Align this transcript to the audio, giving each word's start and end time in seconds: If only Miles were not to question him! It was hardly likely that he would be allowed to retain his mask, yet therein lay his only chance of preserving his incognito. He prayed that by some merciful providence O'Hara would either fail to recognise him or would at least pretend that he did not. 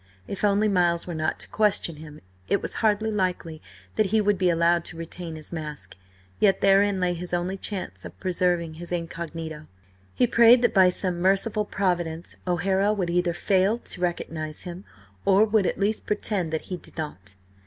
If 0.27 0.43
only 0.43 0.67
Miles 0.67 1.05
were 1.05 1.13
not 1.13 1.39
to 1.41 1.47
question 1.49 1.97
him! 1.97 2.21
It 2.47 2.59
was 2.59 2.73
hardly 2.81 3.11
likely 3.11 3.61
that 3.97 4.07
he 4.07 4.19
would 4.19 4.39
be 4.39 4.49
allowed 4.49 4.83
to 4.85 4.97
retain 4.97 5.35
his 5.35 5.51
mask, 5.51 5.95
yet 6.39 6.59
therein 6.61 6.99
lay 6.99 7.13
his 7.13 7.35
only 7.35 7.55
chance 7.55 8.03
of 8.03 8.19
preserving 8.19 8.73
his 8.73 8.91
incognito. 8.91 9.67
He 10.15 10.25
prayed 10.25 10.63
that 10.63 10.73
by 10.73 10.89
some 10.89 11.21
merciful 11.21 11.65
providence 11.65 12.35
O'Hara 12.47 12.93
would 12.93 13.11
either 13.11 13.35
fail 13.35 13.77
to 13.77 14.01
recognise 14.01 14.63
him 14.63 14.85
or 15.23 15.45
would 15.45 15.67
at 15.67 15.79
least 15.79 16.07
pretend 16.07 16.51
that 16.51 16.61
he 16.61 16.77
did 16.77 16.97
not. 16.97 17.35